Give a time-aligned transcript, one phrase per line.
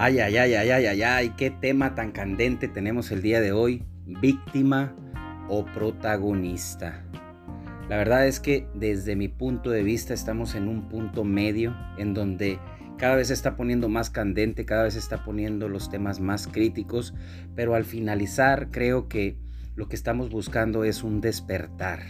[0.00, 3.50] Ay, ay, ay, ay, ay, ay, ay, qué tema tan candente tenemos el día de
[3.50, 3.82] hoy.
[4.06, 4.94] Víctima
[5.48, 7.04] o protagonista.
[7.88, 12.14] La verdad es que desde mi punto de vista estamos en un punto medio en
[12.14, 12.60] donde
[12.96, 16.46] cada vez se está poniendo más candente, cada vez se está poniendo los temas más
[16.46, 17.12] críticos,
[17.56, 19.36] pero al finalizar creo que
[19.74, 22.02] lo que estamos buscando es un despertar.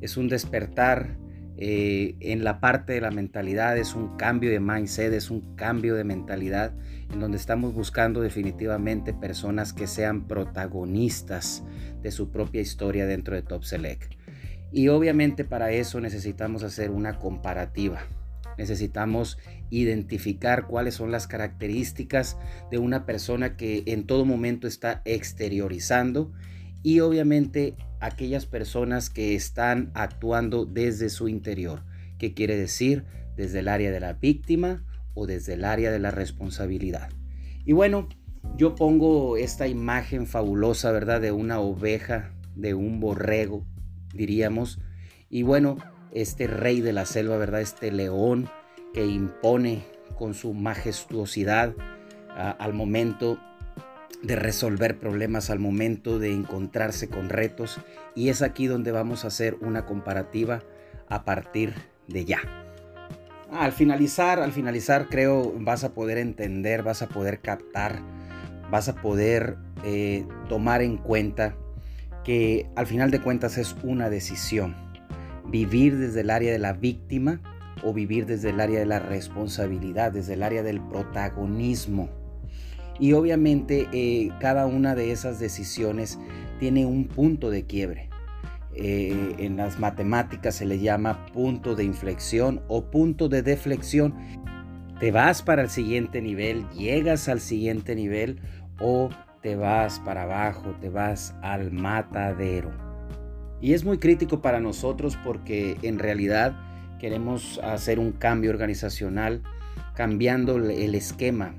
[0.00, 1.18] Es un despertar
[1.60, 5.96] eh, en la parte de la mentalidad, es un cambio de mindset, es un cambio
[5.96, 6.72] de mentalidad
[7.12, 11.64] en donde estamos buscando definitivamente personas que sean protagonistas
[12.00, 14.14] de su propia historia dentro de Top Select.
[14.70, 18.02] Y obviamente para eso necesitamos hacer una comparativa.
[18.56, 19.38] Necesitamos
[19.70, 22.36] identificar cuáles son las características
[22.70, 26.32] de una persona que en todo momento está exteriorizando
[26.84, 31.82] y obviamente aquellas personas que están actuando desde su interior.
[32.18, 33.04] ¿Qué quiere decir?
[33.36, 37.10] Desde el área de la víctima o desde el área de la responsabilidad.
[37.64, 38.08] Y bueno,
[38.56, 41.20] yo pongo esta imagen fabulosa, ¿verdad?
[41.20, 43.66] De una oveja, de un borrego,
[44.14, 44.80] diríamos.
[45.28, 45.76] Y bueno,
[46.12, 47.60] este rey de la selva, ¿verdad?
[47.60, 48.48] Este león
[48.94, 49.84] que impone
[50.16, 51.74] con su majestuosidad
[52.58, 53.38] al momento
[54.22, 57.78] de resolver problemas al momento de encontrarse con retos
[58.14, 60.62] y es aquí donde vamos a hacer una comparativa
[61.08, 61.74] a partir
[62.08, 62.40] de ya.
[63.50, 68.00] Al finalizar, al finalizar creo vas a poder entender, vas a poder captar,
[68.70, 71.56] vas a poder eh, tomar en cuenta
[72.24, 74.76] que al final de cuentas es una decisión.
[75.46, 77.40] Vivir desde el área de la víctima
[77.82, 82.10] o vivir desde el área de la responsabilidad, desde el área del protagonismo.
[82.98, 86.18] Y obviamente eh, cada una de esas decisiones
[86.58, 88.08] tiene un punto de quiebre.
[88.74, 94.14] Eh, en las matemáticas se le llama punto de inflexión o punto de deflexión.
[95.00, 98.40] Te vas para el siguiente nivel, llegas al siguiente nivel
[98.80, 99.10] o
[99.42, 102.72] te vas para abajo, te vas al matadero.
[103.60, 106.56] Y es muy crítico para nosotros porque en realidad
[106.98, 109.42] queremos hacer un cambio organizacional
[109.94, 111.54] cambiando el esquema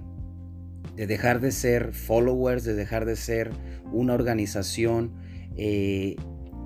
[0.95, 3.51] de dejar de ser followers, de dejar de ser
[3.91, 5.13] una organización
[5.56, 6.16] eh,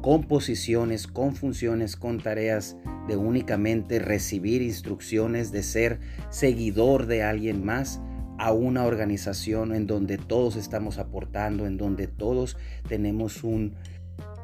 [0.01, 2.75] con posiciones, con funciones, con tareas
[3.07, 8.01] de únicamente recibir instrucciones, de ser seguidor de alguien más,
[8.37, 12.57] a una organización en donde todos estamos aportando, en donde todos
[12.87, 13.75] tenemos un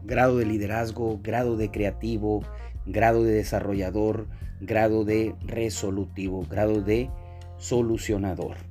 [0.04, 2.44] grado de liderazgo, grado de creativo,
[2.86, 4.28] grado de desarrollador,
[4.62, 7.10] grado de resolutivo, grado de
[7.58, 8.69] solucionador.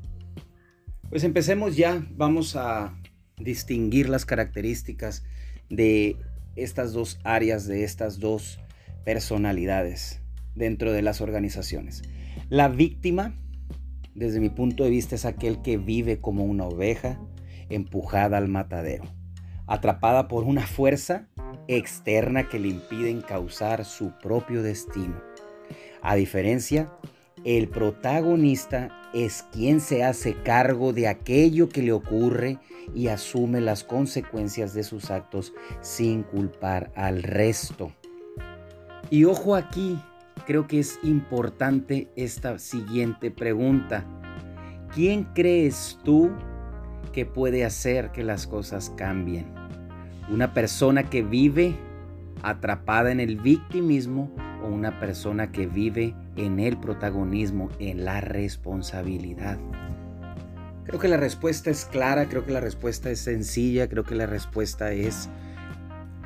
[1.11, 2.95] Pues empecemos ya, vamos a
[3.39, 5.25] distinguir las características
[5.71, 6.17] de
[6.55, 8.61] estas dos áreas, de estas dos
[9.07, 10.21] personalidades
[10.55, 12.03] dentro de las organizaciones.
[12.51, 13.41] La víctima,
[14.15, 17.19] desde mi punto de vista, es aquel que vive como una oveja
[17.71, 19.05] empujada al matadero,
[19.67, 21.27] atrapada por una fuerza
[21.69, 25.23] externa que le impide encauzar su propio destino.
[26.03, 26.93] A diferencia
[27.45, 32.59] el protagonista es quien se hace cargo de aquello que le ocurre
[32.95, 37.93] y asume las consecuencias de sus actos sin culpar al resto.
[39.11, 39.99] Y ojo aquí,
[40.47, 44.05] creo que es importante esta siguiente pregunta.
[44.95, 46.31] ¿Quién crees tú
[47.13, 49.47] que puede hacer que las cosas cambien?
[50.31, 51.75] ¿Una persona que vive
[52.43, 54.31] atrapada en el victimismo
[54.63, 59.59] o una persona que vive en el protagonismo, en la responsabilidad?
[60.85, 64.27] Creo que la respuesta es clara, creo que la respuesta es sencilla, creo que la
[64.27, 65.29] respuesta es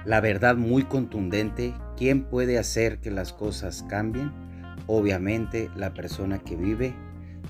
[0.05, 1.75] la verdad muy contundente.
[1.97, 4.31] ¿Quién puede hacer que las cosas cambien?
[4.87, 6.95] Obviamente la persona que vive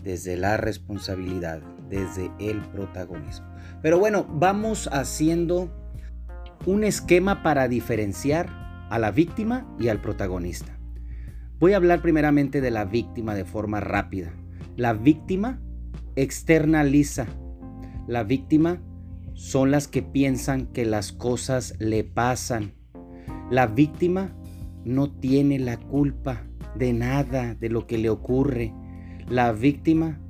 [0.02, 3.46] desde la responsabilidad, desde el protagonismo.
[3.82, 5.70] Pero bueno, vamos haciendo
[6.64, 8.61] un esquema para diferenciar
[8.92, 10.78] a la víctima y al protagonista.
[11.58, 14.34] Voy a hablar primeramente de la víctima de forma rápida.
[14.76, 15.62] La víctima
[16.14, 17.26] externaliza.
[18.06, 18.82] La víctima
[19.32, 22.74] son las que piensan que las cosas le pasan.
[23.50, 24.36] La víctima
[24.84, 26.42] no tiene la culpa
[26.74, 28.74] de nada de lo que le ocurre.
[29.26, 30.20] La víctima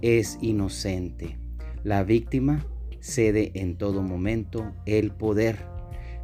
[0.00, 1.40] es inocente.
[1.82, 2.64] La víctima
[3.00, 5.66] cede en todo momento el poder.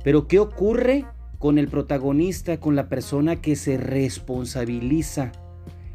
[0.05, 1.05] Pero ¿qué ocurre
[1.39, 5.33] con el protagonista, con la persona que se responsabiliza.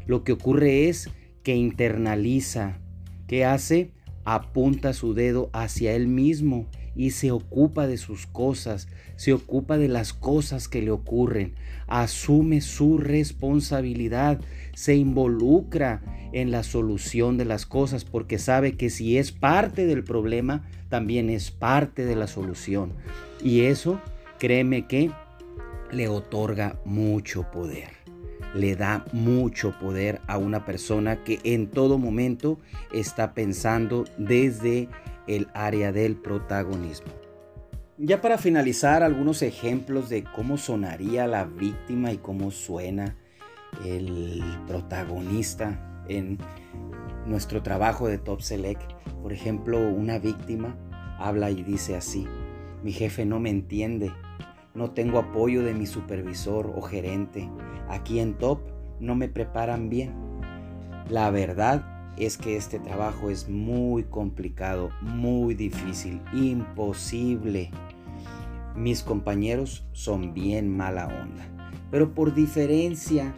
[0.06, 1.10] Lo que ocurre es
[1.42, 2.78] que internaliza,
[3.26, 3.92] que hace,
[4.24, 9.88] apunta su dedo hacia él mismo y se ocupa de sus cosas, se ocupa de
[9.88, 11.54] las cosas que le ocurren,
[11.86, 14.40] asume su responsabilidad,
[14.74, 16.02] se involucra
[16.32, 21.30] en la solución de las cosas porque sabe que si es parte del problema, también
[21.30, 22.92] es parte de la solución.
[23.42, 24.00] Y eso,
[24.38, 25.10] créeme que
[25.94, 27.88] le otorga mucho poder.
[28.54, 32.58] Le da mucho poder a una persona que en todo momento
[32.92, 34.88] está pensando desde
[35.26, 37.12] el área del protagonismo.
[37.96, 43.16] Ya para finalizar, algunos ejemplos de cómo sonaría la víctima y cómo suena
[43.84, 46.38] el protagonista en
[47.26, 48.92] nuestro trabajo de Top Select.
[49.22, 50.76] Por ejemplo, una víctima
[51.18, 52.26] habla y dice así,
[52.82, 54.12] mi jefe no me entiende,
[54.74, 57.48] no tengo apoyo de mi supervisor o gerente,
[57.88, 58.60] aquí en Top
[59.00, 60.12] no me preparan bien.
[61.08, 67.70] La verdad es que este trabajo es muy complicado, muy difícil, imposible.
[68.74, 71.46] Mis compañeros son bien mala onda.
[71.90, 73.34] Pero por diferencia,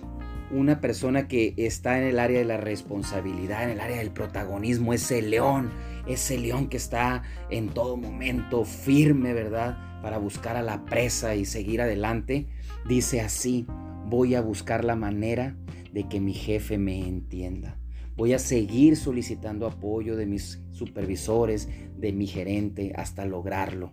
[0.51, 4.93] una persona que está en el área de la responsabilidad, en el área del protagonismo,
[4.93, 5.71] ese león,
[6.07, 10.01] ese león que está en todo momento firme, ¿verdad?
[10.03, 12.47] Para buscar a la presa y seguir adelante,
[12.89, 13.67] dice así,
[14.07, 15.57] voy a buscar la manera
[15.93, 17.79] de que mi jefe me entienda
[18.17, 21.69] Voy a seguir solicitando apoyo de mis supervisores,
[21.99, 23.93] de mi gerente, hasta lograrlo.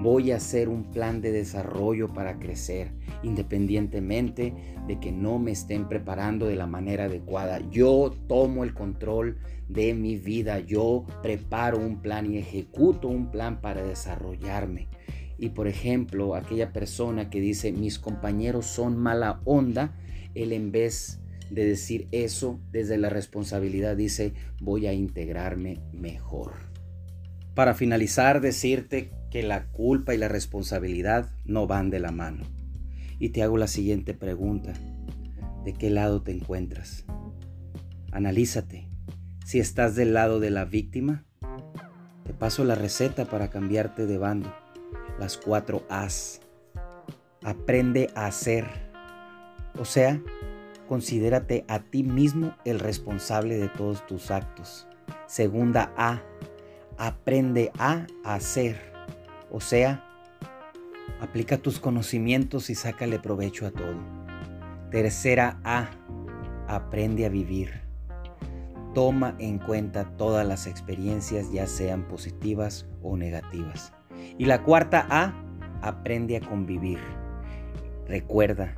[0.00, 2.92] Voy a hacer un plan de desarrollo para crecer,
[3.22, 4.54] independientemente
[4.86, 7.60] de que no me estén preparando de la manera adecuada.
[7.70, 9.38] Yo tomo el control
[9.68, 14.88] de mi vida, yo preparo un plan y ejecuto un plan para desarrollarme.
[15.38, 19.94] Y por ejemplo, aquella persona que dice mis compañeros son mala onda,
[20.34, 21.20] él en vez
[21.50, 26.65] de decir eso desde la responsabilidad, dice, voy a integrarme mejor.
[27.56, 32.44] Para finalizar, decirte que la culpa y la responsabilidad no van de la mano.
[33.18, 34.74] Y te hago la siguiente pregunta.
[35.64, 37.04] ¿De qué lado te encuentras?
[38.12, 38.88] Analízate.
[39.44, 41.24] Si estás del lado de la víctima,
[42.24, 44.54] te paso la receta para cambiarte de bando.
[45.18, 46.40] Las cuatro A's.
[47.42, 48.66] Aprende a hacer.
[49.76, 50.22] O sea,
[50.88, 54.86] Considérate a ti mismo el responsable de todos tus actos.
[55.26, 56.22] Segunda A,
[56.98, 58.92] aprende a hacer.
[59.50, 60.04] O sea,
[61.20, 63.96] aplica tus conocimientos y sácale provecho a todo.
[64.90, 65.90] Tercera A,
[66.68, 67.80] aprende a vivir.
[68.94, 73.92] Toma en cuenta todas las experiencias, ya sean positivas o negativas.
[74.38, 75.34] Y la cuarta A,
[75.82, 76.98] aprende a convivir.
[78.08, 78.74] Recuerda,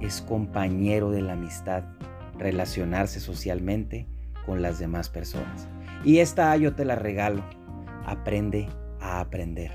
[0.00, 1.84] es compañero de la amistad,
[2.38, 4.08] relacionarse socialmente
[4.46, 5.68] con las demás personas.
[6.04, 7.44] Y esta yo te la regalo.
[8.04, 8.68] Aprende
[9.00, 9.70] a aprender.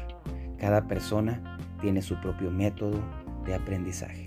[0.57, 2.99] Cada persona tiene su propio método
[3.45, 4.25] de aprendizaje.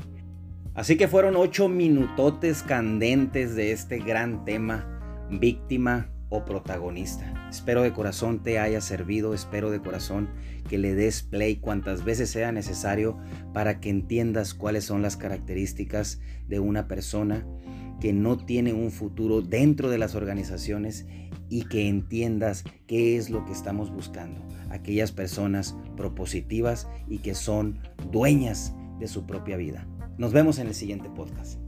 [0.74, 7.48] Así que fueron ocho minutotes candentes de este gran tema, víctima o protagonista.
[7.50, 10.30] Espero de corazón te haya servido, espero de corazón
[10.68, 13.18] que le des play cuantas veces sea necesario
[13.52, 17.44] para que entiendas cuáles son las características de una persona
[18.00, 21.06] que no tiene un futuro dentro de las organizaciones
[21.48, 24.46] y que entiendas qué es lo que estamos buscando.
[24.70, 27.80] Aquellas personas propositivas y que son
[28.10, 29.86] dueñas de su propia vida.
[30.16, 31.58] Nos vemos en el siguiente podcast.